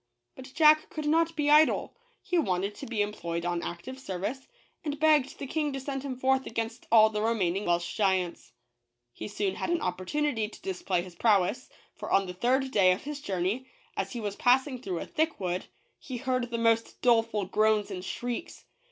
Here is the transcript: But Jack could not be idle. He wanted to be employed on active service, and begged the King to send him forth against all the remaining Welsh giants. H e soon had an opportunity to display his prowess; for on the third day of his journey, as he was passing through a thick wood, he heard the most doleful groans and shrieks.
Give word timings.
But 0.35 0.51
Jack 0.55 0.89
could 0.89 1.05
not 1.05 1.35
be 1.35 1.51
idle. 1.51 1.95
He 2.23 2.39
wanted 2.39 2.73
to 2.73 2.87
be 2.87 3.03
employed 3.03 3.45
on 3.45 3.61
active 3.61 3.99
service, 3.99 4.47
and 4.83 4.99
begged 4.99 5.37
the 5.37 5.45
King 5.45 5.71
to 5.73 5.79
send 5.79 6.01
him 6.01 6.15
forth 6.17 6.47
against 6.47 6.87
all 6.91 7.11
the 7.11 7.21
remaining 7.21 7.65
Welsh 7.67 7.95
giants. 7.95 8.51
H 9.15 9.21
e 9.21 9.27
soon 9.27 9.55
had 9.57 9.69
an 9.69 9.81
opportunity 9.83 10.49
to 10.49 10.61
display 10.63 11.03
his 11.03 11.13
prowess; 11.13 11.69
for 11.93 12.09
on 12.09 12.25
the 12.25 12.33
third 12.33 12.71
day 12.71 12.91
of 12.93 13.03
his 13.03 13.21
journey, 13.21 13.67
as 13.95 14.13
he 14.13 14.19
was 14.19 14.35
passing 14.35 14.81
through 14.81 14.97
a 14.97 15.05
thick 15.05 15.39
wood, 15.39 15.65
he 15.99 16.17
heard 16.17 16.49
the 16.49 16.57
most 16.57 16.99
doleful 17.03 17.45
groans 17.45 17.91
and 17.91 18.03
shrieks. 18.03 18.65